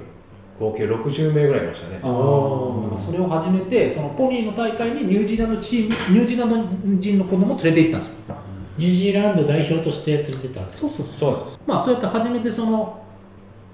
[0.59, 1.99] 合計60名ぐらいいましたね。
[2.01, 2.83] あー。
[2.83, 8.35] だからそれを始めてそのポニーの大会にニュージーランドチームニュージーランド人の子供を連れて行ったんですよ
[8.79, 11.33] ニュージーランド代表として連れてったんですかそうそうそう。
[11.35, 13.03] ですまあそうやって初めてその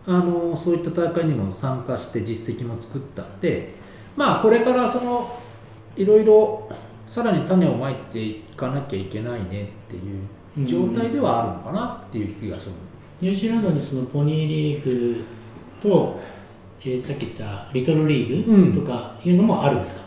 [0.07, 3.75] あのそういった大会にも参加して実績も作ったんで
[4.15, 5.39] まあこれからその
[5.95, 6.69] いろいろ
[7.07, 12.71] さらに種をまいていかなきゃいけないねっていう状態ではあるのかなっていう気がする、
[13.21, 15.23] ニュージーランドにそのポニーリーグ
[15.81, 16.19] と、
[16.81, 20.01] えーさっき言ったリトルリーグとかいうのもあるんですか、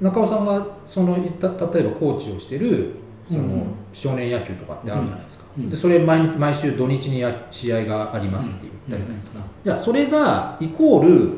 [0.00, 2.94] 中尾さんがそのいった例えばコーチをしてる
[3.28, 5.70] その、うん少年野球とかってあるじゃないですか、うん。
[5.70, 11.32] でそれ毎日毎週土日にや試合がありますって言ったじゃないですか、じゃあそれがイコール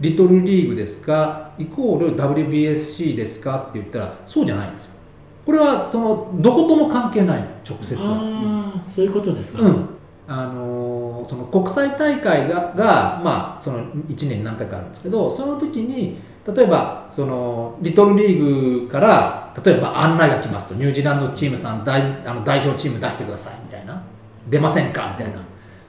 [0.00, 4.92] リトルリーグですかイコール WBSC ですかって言ったらそうじゃないんですよ。
[5.44, 8.02] これはそのどことも関係ないの直接は。
[8.08, 9.91] ああそういうことですか、うん
[10.32, 24.02] あのーその国際大会がが、まあ、その1年に何回かあるんですけどその時に例えばそのリトルリーグから例えば案内が来ますとニュージーランドチームさん代あの代表チーム出してくださいみたいな。
[24.48, 25.40] 出ませんかみたいな。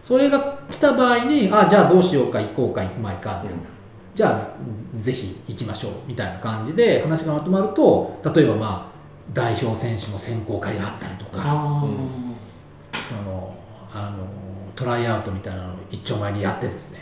[0.02, 3.64] それが来た場合にあじゃあどうしようか行こうか行くまいかみたいな、
[4.14, 4.54] じゃ
[4.98, 8.94] あぜひ行きましょうみたいな感じで話がまとまると例えばまあ
[9.34, 11.42] 代表選手の選考会があったりとか。
[11.44, 11.84] あ
[12.92, 13.56] その
[13.94, 14.26] あの
[14.76, 17.00] トライアウトみたいなのを一丁前にやってですね。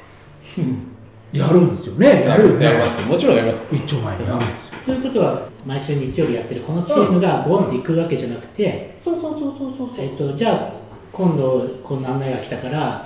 [1.32, 2.24] やるんですよね。
[2.28, 2.66] やるんですね。
[2.66, 3.08] やります。
[3.08, 3.68] もちろんやります。
[3.72, 4.54] 一丁前にやるんですよ。
[4.82, 10.74] あということは毎週日曜日やってるこのチームがボンって行くわけじゃなくて、そうそうそうそうそうえっとじゃあ
[11.14, 13.06] 今度こんな案内が来たから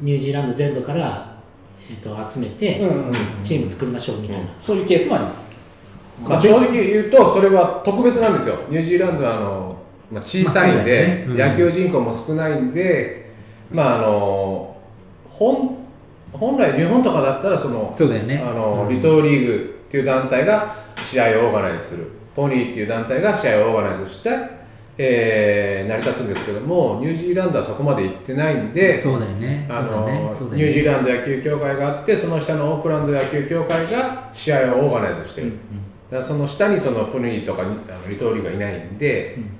[0.00, 1.36] ニュージーランド全土から、
[1.90, 3.12] えっと集めて、うんうん。
[3.42, 5.48] チーム作りましょうみたいな、そういうケースもあります。
[6.22, 8.56] まあ、正直言うとそれは特別なんですよ。
[8.68, 9.76] ニュージーランドはあの、
[10.10, 11.44] まあ、小さいんで、まあね。
[11.50, 11.54] うん。
[11.54, 13.30] 野球人口も少ないんで
[13.70, 14.76] まああの
[15.26, 15.76] 本
[16.32, 18.38] 本来日本とかだったらそのそうだよね。
[18.38, 18.88] あの、うん。
[18.88, 22.10] 離島リーグっていう団体が試合をオーガナイズする。
[22.34, 24.30] ポニーっていう団体が試合をオーガナイズして、
[24.96, 29.66] えー成り立つんですけどもニュージーランドはそこまで行ってないんでそうだよね。
[29.68, 30.30] あのね。
[30.36, 39.57] そうだニュージーランド野球協会があってその下のオークランド野球協会が試合をオーガナイズしてる、だからその下にそのプニーとかにあの離島リーグがいないんで、うん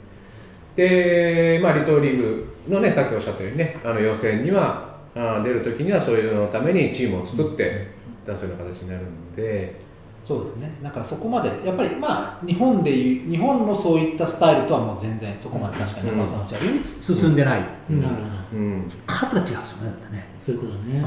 [0.79, 7.89] で、まあ、離島リーグのねさっきおっしゃったようにねあの予選にはあ出るときにはそういうののためにチームを作って
[8.25, 9.81] 出すような形になるんで、
[10.25, 10.71] そうですね。
[10.81, 17.35] だからそこまでやっぱりまあ日本でいう日本のそういったスタイルとはもう全然そこまで確かにうん中尾さんおっしゃるように進ん。
[17.35, 18.93] でない、うん。
[19.07, 20.29] 数が違うんですよねだってね。
[20.37, 21.03] そういうことね、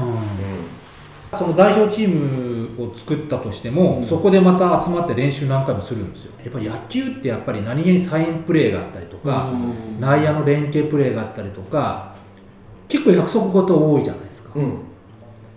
[1.34, 4.04] その代表チームを作ったとしても、うん。
[4.04, 6.32] そこでまた集まって練習何回もするんですよ。
[6.42, 10.00] やっぱり野球ってやっぱり何気にサインプレーがあったりとか、うん。
[10.00, 12.14] 内野の連携プレーがあったりとか
[12.88, 14.78] 結構約束事多いじゃないですか、うん。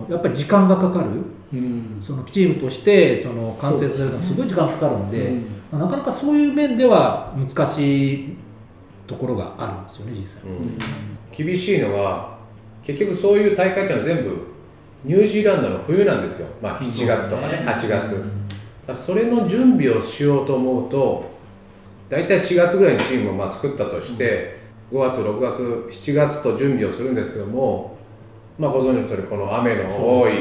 [0.10, 1.10] やっぱり時間がかかる。
[1.54, 2.00] うん。
[2.02, 5.42] そのチームとしてその完成するのにすごい時間かかるんでうん。
[5.72, 8.38] まあなかなかそういう面では難しい
[9.08, 10.78] ところがあるんですよね実際、うん。
[11.32, 12.38] 厳しいのは
[12.82, 14.55] 結局そういう大会っていうのは全部
[15.06, 18.24] ニュージーランドの冬なんですよ、まあ、7月とかね8月、
[18.96, 21.32] それの準備をしようと思うと
[22.10, 24.60] 大体4月ぐらいにチームをまあ作ったとして、
[24.92, 27.98] 5月6月7月と準備をするんですけども、
[28.60, 30.34] まあ、ご存知の通りこの雨の多い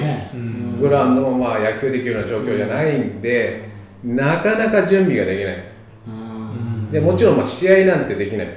[0.79, 3.69] グラウンドもまあ野球できるような状況じゃないんで、
[4.05, 5.65] なかなか準備ができない。
[6.07, 6.91] うん。
[6.91, 8.49] でもちろんまあ試合なんてできない。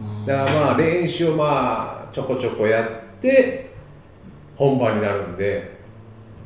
[0.00, 0.26] うん。
[0.26, 3.65] だからまあ練習をまあちょこちょこやって
[4.56, 5.76] 本番になるんで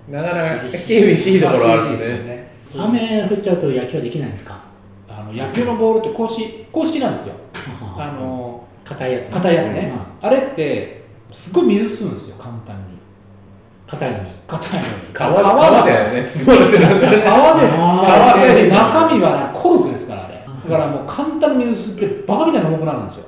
[0.08, 1.98] なかなか厳し厳しいところあるんで。
[1.98, 3.20] すねですよね。
[3.20, 4.60] 雨降っちゃうと野球はできないんですか？
[5.08, 7.34] あの野球のボールって公式公式なんですよ。
[7.96, 8.12] あ。
[8.12, 9.34] の硬いやつね。
[9.34, 10.28] 硬いやつね、うん。
[10.28, 12.98] あれってすごい水吸うんですよ簡単に。
[13.86, 14.30] 硬いのに。
[14.48, 14.86] 硬いのに。
[15.12, 17.22] 川川でね包まれてるんでね。
[17.22, 20.34] 川であーで中身はねコルクですからあれ。
[20.34, 23.26] だからもう簡単に水吸ってバカみたいに重くなるんですよ。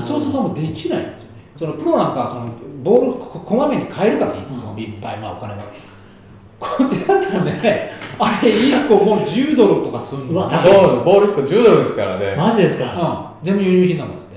[0.00, 1.25] そうするともうできないんですよ。
[1.25, 1.25] ね
[1.56, 2.50] そのプロなんかはその
[2.82, 4.80] ボールここまめに変えるからいいんですよ、うん。
[4.80, 5.62] いっぱいまあお金が。
[6.58, 12.34] こっちだったらね あれ1個もう10ドルとかすんのうわそうボール1個10ドルですからね。
[12.36, 13.32] マジですか？
[13.42, 14.36] うん、全部輸入品だもんだって。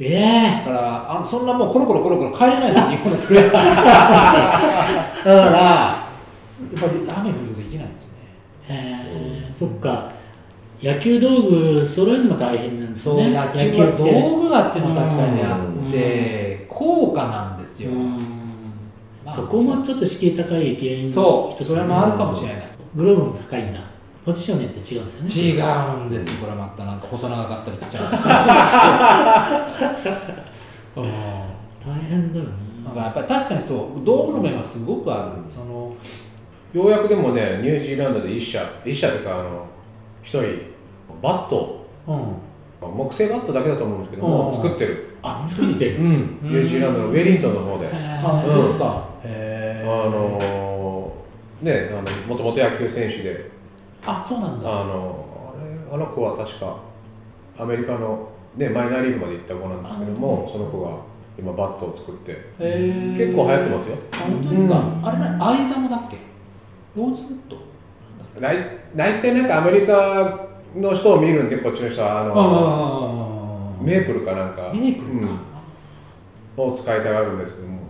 [0.00, 0.66] ええ。
[0.66, 3.64] だからあのそんなもうコロコロコロコロ変えれないんですよ日本のプレー だか
[5.24, 5.96] らや
[6.76, 8.18] っぱり雨降るとできないんですよね。
[8.68, 10.08] へえそっか
[10.84, 14.80] 野球道具揃えるのも大変なんですそう、ね野球は道具があって。
[14.80, 15.88] も確かにあうん。
[15.88, 18.16] って高価なんですよ、うん。
[19.24, 22.68] まあそこもちょっと敷居高い原因そうそれもあるかもしれない。
[22.94, 23.80] グローブも高いんだ。
[24.24, 25.30] ポジションによって違うんですよね。
[25.58, 25.60] 違
[26.02, 27.06] うんですよこれはまたなんか。
[27.06, 28.22] 細長かったりちっちゃかったり
[30.02, 30.34] する
[30.96, 31.10] うん
[31.84, 32.50] 大変だよね。
[32.84, 32.94] なん。
[32.94, 34.04] かやっぱり確かにそう。
[34.04, 35.42] 道具の面はすごくある。
[35.54, 35.94] その
[36.74, 39.66] ようやくでもねニュージーランドで1社1社というかあの
[40.24, 40.73] 1人
[41.24, 41.86] バット。
[42.06, 42.36] うん。
[42.80, 45.16] 木製バットだけだと思うんですけどもうん作ってる。
[45.22, 45.96] あ作ってる。
[45.96, 46.38] うん。
[46.42, 47.88] ニュージーランドのウェリントンの方で。
[47.88, 49.08] あへ本当ですか。
[49.24, 51.12] へあの
[51.62, 53.50] ねあのもともと野球選手で。
[54.04, 54.82] あそうなんだ。
[54.82, 55.54] あの
[55.90, 56.76] れあの子は確か
[57.56, 60.90] アメリカの、ね、マイナーリーグまで行った子なんですけどもその子が
[61.38, 62.32] 今バットを作って。
[62.60, 63.96] へ結構流行ってますよ。
[64.12, 65.06] あ本当ですか、うん。
[65.06, 66.18] あれ何アイダムだっけ？
[66.94, 67.56] ローズウッド
[68.38, 68.56] 大
[68.94, 74.70] 大体なんかアメリカの人を見るんでこっちの人はあのあメープルかなんか。
[74.72, 75.32] メープルか、
[76.58, 76.70] うん。
[76.70, 77.80] を使いたがるんですけども。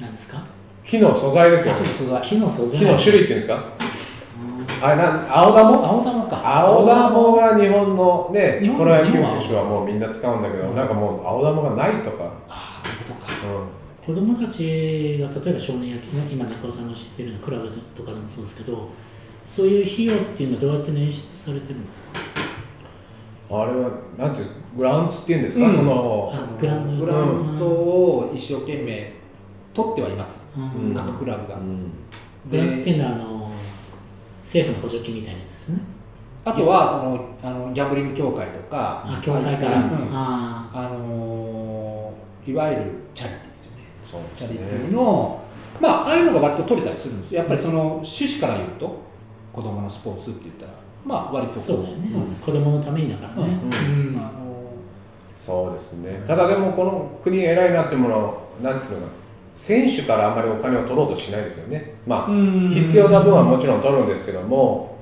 [0.00, 0.42] 何ですか？
[0.84, 1.74] 木の素材ですよ。
[1.74, 1.86] あね
[2.22, 2.78] 木の素材。
[2.80, 3.54] 木の種類っていうんですか？
[3.54, 4.84] うん。
[4.84, 6.58] あれなん青ダモ青玉か。
[6.60, 13.32] 青ダモが日本のねプロ野球選手はもうみんな使うんだけど、うんなんかもう青ダモがないとか、ああそういうことか。
[13.54, 13.64] う
[14.04, 18.90] 子供たちが例えば少年野球ね今中尾さんが知ってるようなクラブとかでもそうですけど
[19.48, 22.20] そういう費用っていうのはどうやって捻出されてるんですか？
[22.20, 22.22] ん、
[23.50, 25.74] あれはなんていうグラウンツっていうんですか、うん。
[25.74, 29.12] そのあグラウンドグラウンドを一生懸命
[29.72, 30.88] 取ってはいます、うん。
[30.88, 31.90] うん各クラブが、うん。
[32.50, 33.50] グラウンドっていうのはあの
[34.42, 35.80] 政府の補助金みたいなやつですね。
[36.44, 39.64] あとはそのあのギャンブリング協会とかあ協会か。
[39.66, 40.08] ら、うん。
[40.12, 42.82] ああのーいわゆる
[43.14, 43.82] チャリティーですよね。
[44.04, 45.42] そうチャリテねィーの、
[45.80, 47.38] まあああいうのが割と取れたりするんですよ。
[47.38, 49.00] やっぱりその趣旨から言うと
[49.50, 50.72] 子供のスポーツって言ったら
[51.04, 52.10] まああ割とこそうだよね、
[52.44, 54.08] 子供のためにだからね、うん。
[54.08, 54.16] うん。
[54.18, 54.30] あの
[55.36, 56.22] そうですね。
[56.26, 59.12] ただでもこの国偉いなってものなんていうのか
[59.56, 61.94] 選手からあんまりお金を取ろうとしないですよね。
[62.06, 62.68] まあうん。
[62.70, 64.96] 必要な分はもちろん取るんですけども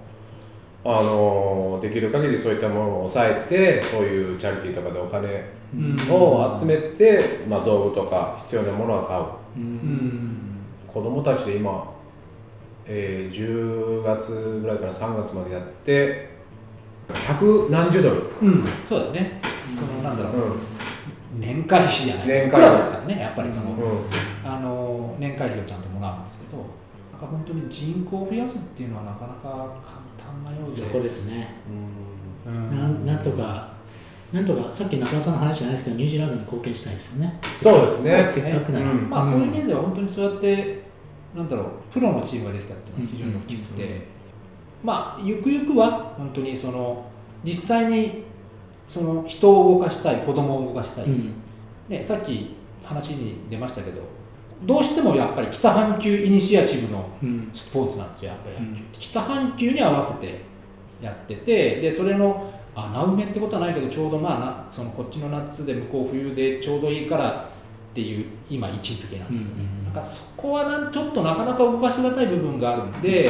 [0.85, 5.29] あのできる限りそういったものを抑えてそういうチャリティーとかでお金
[5.75, 5.97] うん。
[6.11, 9.23] を集めて、まあ、道具とか必要なものは買う。
[9.23, 10.37] ううんん。
[10.93, 11.91] 子供たちで今、
[12.87, 16.31] えー10月ぐらいから3月までやって
[17.29, 18.64] 百何十ドル、うん。
[18.88, 19.40] そうだね。
[19.75, 21.40] そのなんだろう、うん。
[21.40, 22.27] 年会費じゃない。
[22.27, 22.77] 年会費。
[22.79, 23.21] ですからね。
[23.21, 24.05] やっぱりその、うん、
[24.45, 26.59] あの年会費をちゃんともらうんですけど
[27.12, 29.40] なんか本当に人口を増やすっていうのはなかなか
[29.85, 30.77] 簡単なようで。
[30.77, 31.55] そこですね、
[32.47, 32.68] うん。
[32.68, 33.73] なんなんとか
[34.33, 37.38] なんとかさっき中尾さんの話じゃないですけどニュージーランドに貢献したいですよね。
[37.62, 38.45] そうですね。
[38.45, 39.11] せっかくなら、うん。
[39.11, 40.82] まあそういう意味では本当にそうやって
[41.35, 44.03] なんだろうプロのチームができたっていうのは非常に大きくて、うんうん
[44.83, 47.05] まあゆくゆくは本当にその
[47.45, 48.25] 実際に
[48.88, 51.35] その人を動かしたい子供を動かしたい、うん。
[51.88, 54.03] ね、さっき話に出ましたけど
[54.64, 57.51] どうしてもやっぱり北半球イニシアチブのうん。
[57.55, 58.87] スポーツなんですよやっぱり野球、うん。
[58.90, 60.40] 北半球に合わせて
[61.01, 67.49] やっててでそれの穴埋めってことはないけどちょうどまあなそのこっちの夏で向こう冬でちょうどいいから
[67.92, 69.85] っていう今位置づけなんですよね、うんうんうん。
[69.85, 73.28] なんかそこはなんちょっとなかなか動かしがたい部分があるんで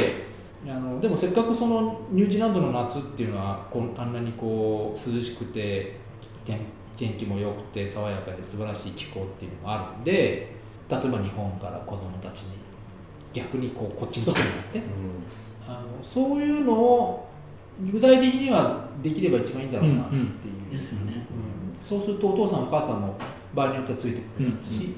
[0.65, 5.97] あのでもせっかくそのニュージーランドの夏っていうのはこうあんなにこう涼しくて
[6.45, 6.59] 天
[6.95, 10.55] 天気も良くて爽やかで素晴らしい気候っていうのもあるんで
[10.89, 12.53] 例えば日本から子供たちに
[13.33, 14.81] 逆にこうこっちに来てもらって
[15.67, 17.27] あのそういうのを
[17.91, 21.13] 具体的にはできれば一番いいんだろうなっていう、ですよね。
[21.13, 21.81] うん。
[21.81, 23.15] そうするとお父さんお母さんも
[23.53, 24.95] 場合によってはついてくうんうんるし、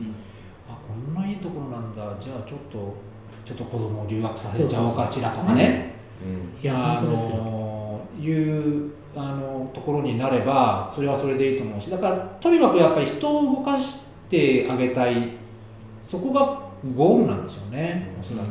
[0.69, 2.15] あこんないいところなんだ。
[2.19, 2.95] じゃあちょっと
[3.43, 5.95] ちょっと子供を留学させちゃおうかしらとかね。
[6.23, 6.61] うん。
[6.61, 11.91] いやあのいうあのところになればそれはそれでいいと思うし。
[11.91, 15.31] だからとにかくやっぱり人を動かしてあげたい。
[16.03, 16.59] そこが
[16.95, 18.11] ゴールなんでしょうね。
[18.19, 18.47] おそらく。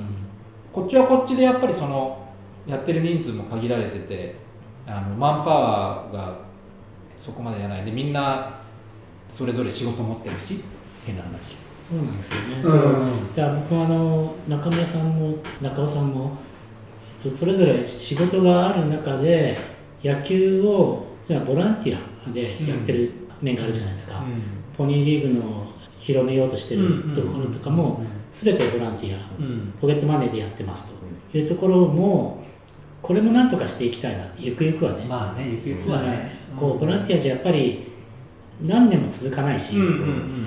[0.72, 2.26] こっちはこっちでやっぱりその
[2.66, 4.34] やってる人数も限られてて
[4.86, 6.36] あのマンパワーが
[7.16, 7.84] そこまでじゃない。
[7.84, 8.60] でみんな
[9.34, 10.62] それぞれ仕事持ってるし
[11.04, 11.56] 変な話。
[11.80, 12.62] そうなんですよね、うん。
[12.62, 12.78] そう。
[13.36, 16.38] いや僕はあの中村さんも中尾さんも、
[17.18, 19.56] えっと、それぞれ仕事がある中で
[20.02, 24.22] 野球をそれはボランティアでやってる面があるじゃないですか、
[24.76, 25.66] ポニーリーグの
[25.98, 29.74] 広めようとしてるところとかも全てボランティアうん。
[29.80, 31.04] ポケットマネーでやってますと。
[31.36, 32.44] いうところも
[33.02, 36.38] これもなんとかしていきたいなってゆくゆくはね、まあねゆくゆくはね。
[36.56, 37.93] こうボランティアじゃやっぱり
[38.62, 40.44] 何年も続かないし、うんうんうんうん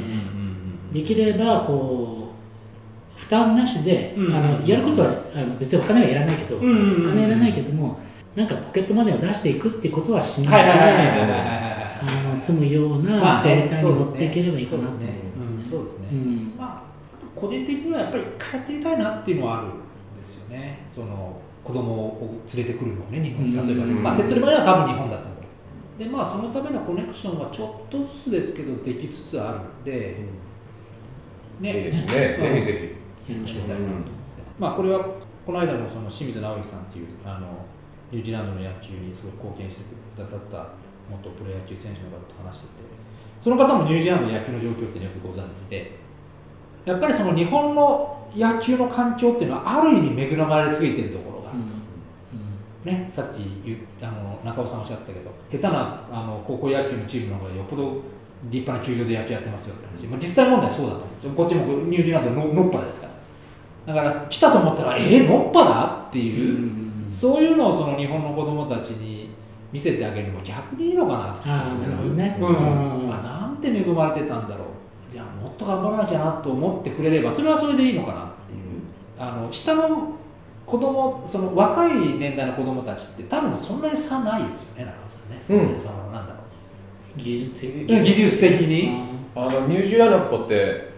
[0.91, 2.29] できればこ
[3.15, 4.33] う負担なしで、うん。
[4.33, 7.07] あのやることはあの別にお金はいらないけど、うんうんうんうん。
[7.07, 7.99] お金はいらないけども
[8.35, 11.57] なんかポケットマネーを出していくっていうことはしうんないで、はいはいはいはいはいはい
[11.99, 15.69] あの住むようまな状態に持っていければいいかなと思います。
[15.69, 16.07] そうですね。
[16.11, 16.87] うんまあ
[17.35, 19.71] 個人的にはやっぱり一回やってみたいなっていうのはあるん
[20.17, 20.87] ですよね。
[20.93, 23.67] その子供を連れてくるのをね日本。
[23.67, 25.36] 例えばまあ手っ取り早いのは多分日本だと思う
[25.97, 30.17] でまあそのためのコネクションはちょっとずつですけどできつつあるんで、
[31.59, 32.95] ねいいですね、ぜひぜ
[33.29, 34.11] やりましょうやりたいなと思って、
[34.59, 35.05] まあこれは
[35.45, 37.65] この間のその清水直之さんっていうあの
[38.11, 39.83] ニュージーランドの野球にすごい貢献して
[40.15, 40.69] くださった
[41.09, 42.73] 元プロ野球選手の方と話してて
[43.41, 46.07] その方もニュージーランドの野球の状況っていうのをよくご存知で。
[46.87, 51.73] やっぱりその日本の野球の環境っていうのはある意味恵まれすぎてるところがあると、
[52.87, 58.01] ね、さっき言あの中尾さんおっしゃってたけど下手なあの高校野球のチームの方がよっぽど
[58.45, 61.31] 立派な球場で野球やってますよって話、まあ、実際問題はそうだと思うんですよ。
[61.33, 63.07] こっちもニュージーランドののっぱですか
[63.87, 69.29] らだから来たと思ったらえー、のっぱだっていう、そういうのをその日本の子供たちに
[69.71, 72.37] 見せてあげるのも逆にいいのかなっていうね。
[72.39, 72.47] うん。
[72.47, 73.13] うん。
[73.13, 74.67] あなんて恵まれてたんだろう。
[75.11, 78.81] じゃあもっと頑張らなきゃなと思ってくれればそれはそれでいいのかなっていう。
[79.17, 80.13] あの下の
[80.67, 84.97] 子供その若い年代の子供たちって多分そんなに差ないですよね中
[85.31, 85.81] 野さんね、うん。
[85.81, 86.39] そのなんだろ
[87.15, 88.91] 技術的う技術的に、
[89.33, 90.91] あのニュージーランドの子って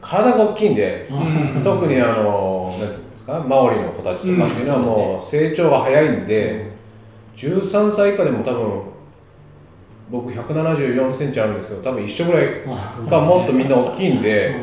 [0.00, 1.62] 体が大きいんでうん。
[1.62, 6.72] 特にあのなんていうんですかマオリの子たちとかっていうのはもう成長が早いんで、
[7.36, 8.82] 13歳以下でも多分
[10.10, 12.62] 僕174センチあるんですけど多分一緒ぐらい
[13.08, 14.56] かもっとみんな大きいんで、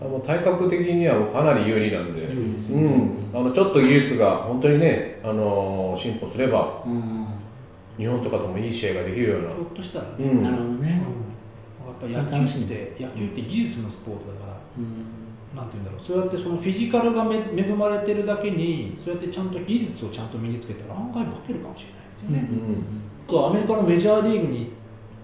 [0.00, 7.26] もう体格的にはもうかなり有利なんで、うん、あのちょっと技術が本当にね、あの進歩すればうん。
[7.96, 10.42] 日本とかともいい試合ができるような、ひょっとしたらね、うん。
[10.42, 11.02] なるほどね。
[12.10, 15.26] やっぱ野球って野球って技術のスポーツだから、うん。
[15.56, 16.04] なんて言うんだろう。
[16.04, 24.70] そうやってそのフィジカルがめ恵まれてるだけにそうやってちゃんと技術をちゃんと身につけたら案外化けるかもしれないですよね、うんそうアメリカのメジャーリーグに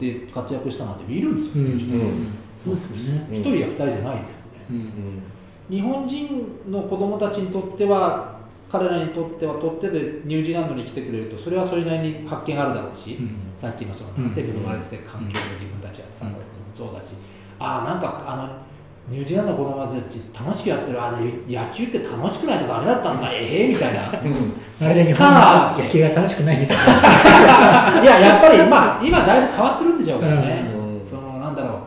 [0.01, 2.35] 行って活躍したなんているんですよ、うん一うん。
[2.59, 4.42] そうですよねうん人や二人じゃないですよね、
[4.73, 4.83] ううん。
[4.83, 5.23] ん
[5.71, 13.37] 日本人の子供たちにとっては彼らにとっては取っ手でニュージーランドに来てくれるとそれはそれなりに発見があるだろうし、うん。
[13.55, 17.17] さっきのそのうんなんて恵まれてて環境で自分たちやってたんだっていうのもそうだし、
[17.59, 18.49] ああなんかあの
[19.09, 24.03] ニュージーランドの子供たち楽しくやってるあれ野球って楽しくないとダメだったんだええみたいな。
[24.71, 28.03] それで日本の野球が楽しくないみたいな。
[28.03, 31.07] いややっぱりまあ今だいぶ変わってるんでしょうけどね、うん。
[31.07, 31.79] そのなんだろう。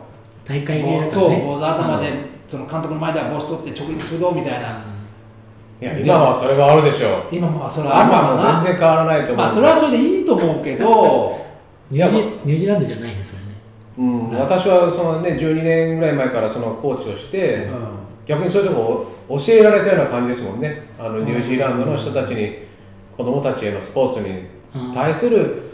[0.48, 1.10] 大会でね。
[1.10, 2.12] そう坊主頭で、
[2.48, 4.82] その監督の前では帽子取って直撃するぞみたいな、
[5.80, 7.34] いや今はそれはあるでしょう。
[7.36, 11.46] 今もそれ今はあるのは全然変わらないと思う、まあそれはそれでいいと思うけど。
[11.88, 13.54] ニュージニュージーランドじゃないんですよね。
[13.98, 17.70] うん、私はその、ね、12年ぐらい前からそのコーチをして、う
[18.26, 20.88] 逆にそういうとこを教えられたような感じですもんね。
[20.98, 22.66] あのニュージーランドの人たちに
[23.16, 25.65] 子供たちへのスポーツにうん対する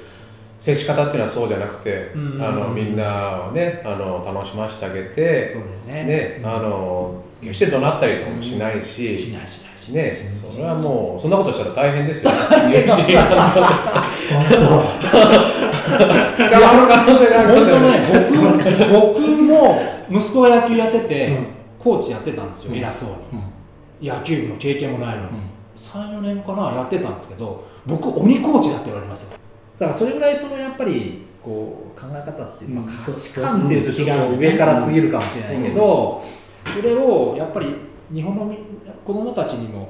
[0.62, 6.38] 接し方っていうのはそうじゃなくて、うんあのみんなをねあの楽しませてあげてそうだよね。
[6.38, 10.04] ねあの決して怒鳴ったりとかもしないしし、ないしないしない。
[10.04, 12.30] ねそれはもうそんなことしたら大変ですよ。
[12.30, 13.60] ニュージーランド
[16.38, 21.46] 捕まる可能性があり ますよね本当ね僕僕も息子が野球やってて、うん。
[21.80, 22.78] コーチやってたんですよ、うん。
[22.78, 23.42] 偉そうに。
[24.04, 24.16] うん。
[24.16, 25.52] 野球部の経験もないのに、うん。
[25.82, 29.38] 34年かなやってたんですけど僕鬼コーチだって言われてますよ
[29.78, 36.22] だからそれぐらいそのやっぱりこう考え方っていう、まあ、うん価値観っていうとちょっと違うね上から過ぎるかもしれないけど、
[36.64, 37.74] それをやっぱり
[38.12, 38.58] 日本のみ
[39.04, 39.88] 子供たちにも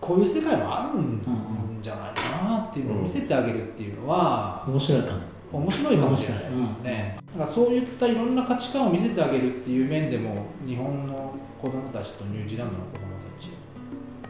[0.00, 5.32] こういう世界もあるんじゃないかなっていうのを見せてあげるっていうのは面白いかも。
[5.52, 13.04] 面白いかもしれないですよね、だからそういったいろんな価値観を見せてあげるっていう面でも日本の子供たちとニュージーランドの子供
[13.36, 13.50] たち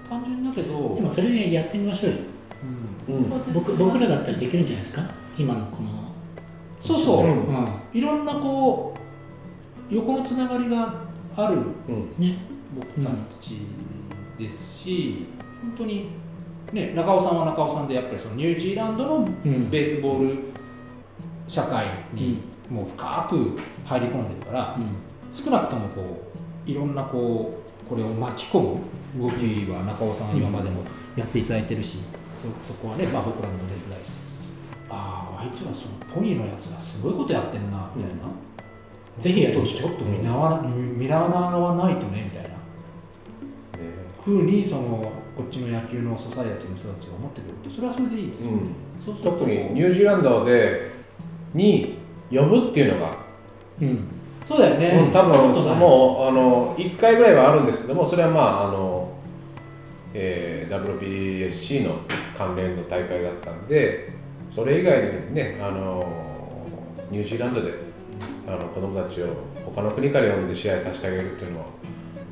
[0.09, 2.17] 単純だけどでもそれやってみましょうよ
[3.09, 3.17] うん。
[3.17, 5.03] うん僕僕らだったらできるんじゃないですか？
[5.39, 5.91] 今のこの。
[6.81, 7.47] そうそう、うん。
[7.47, 7.69] うん。
[7.93, 8.95] いろんなこ
[9.91, 10.95] う横のつながりが
[11.37, 12.15] あるうん。
[12.19, 12.39] ね。
[12.75, 13.63] 僕たち
[14.39, 15.27] ですし、
[15.61, 16.11] 本当に
[16.73, 19.71] ね中尾さんは中尾さんでやっぱりそのニュージーランドのうん。
[19.71, 20.39] ベースボール
[21.47, 25.35] 社会にもう深く入り込んでるから、うん。
[25.35, 26.23] 少なくともこ
[26.67, 28.81] ういろんなこうこれを巻き込む
[29.21, 30.83] 動きは中尾さんは今までも
[31.17, 31.99] やっていただいてるし、
[32.43, 34.23] そそこはね、まあ、僕らもお手伝いし。
[34.91, 38.25] あああいつらそのポニーのやつがすごいことやってんなみたいな、
[39.19, 39.81] ぜひやりましょう。
[39.81, 42.49] ちょっと見習わ見習わないとねみたいな。
[42.49, 42.57] ね。
[44.25, 48.45] ふうにそのこっちの野球のソサイエティの人たちが思ってくるとそれはそれでいいです。
[48.45, 48.75] よ、うん。
[49.03, 50.91] そう特にニュージーランドで
[51.55, 51.95] に
[52.31, 53.17] 呼ぶっていうのが、
[53.81, 54.09] うん。
[54.47, 55.75] そうだよね、うん、多分ね。
[55.75, 59.11] もうあの1回ぐらいはあるんですけどもそれはまああの、
[60.13, 62.01] えー WBSC の
[62.47, 64.13] 関連の大会だったんで
[64.51, 66.05] それ以外にねあの
[67.11, 67.75] ニュージーランドで
[68.47, 69.29] あの子供たちを
[69.65, 71.67] 他の国から呼んで試合させてあげるっていうのは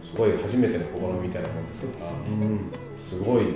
[0.04, 3.52] すごい初めての試みみたいなもんですから、うん、すごい、ね、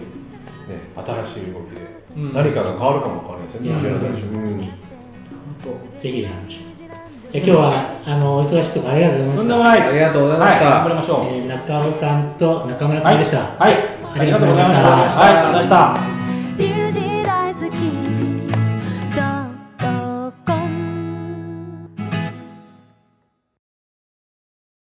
[0.94, 1.80] 新しい動きで、
[2.16, 2.32] うん。
[2.32, 4.22] 何かが変わるかもわからないですよね、ニュージー本ランドに。
[4.22, 4.34] 当に。
[4.34, 4.74] 本
[5.64, 6.64] 当に本ぜひやりましょう。
[7.32, 7.72] え今日は
[8.06, 9.72] あのお忙しいところありがとうございました。
[9.72, 10.64] ありがとうございました。
[10.64, 13.74] はい、頑張りましょう、えー中尾さんと中村さんでした、はい、
[14.14, 14.88] ありがとうございました。
[14.88, 16.13] はい、ありがとうございました。